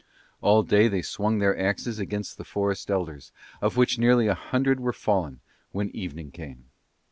All 0.41 0.63
day 0.63 0.87
they 0.87 1.03
swung 1.03 1.37
their 1.37 1.55
axes 1.55 1.99
against 1.99 2.39
the 2.39 2.43
forest's 2.43 2.89
elders, 2.89 3.31
of 3.61 3.77
which 3.77 3.99
nearly 3.99 4.25
a 4.25 4.33
hundred 4.33 4.79
were 4.79 4.93
fallen 4.93 5.41
when 5.73 5.95
evening 5.95 6.31
came. 6.31 6.65